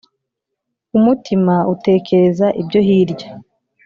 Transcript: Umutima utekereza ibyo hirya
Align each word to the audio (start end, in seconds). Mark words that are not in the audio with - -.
Umutima 0.97 1.55
utekereza 1.73 2.47
ibyo 2.61 2.79
hirya 2.87 3.27